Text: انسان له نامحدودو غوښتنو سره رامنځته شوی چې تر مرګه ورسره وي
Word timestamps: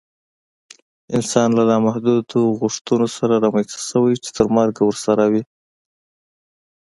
انسان 1.15 1.49
له 1.57 1.63
نامحدودو 1.71 2.39
غوښتنو 2.59 3.07
سره 3.17 3.33
رامنځته 3.43 3.79
شوی 3.89 4.13
چې 4.23 4.29
تر 4.37 4.45
مرګه 4.57 4.81
ورسره 4.85 5.23
وي 5.31 5.43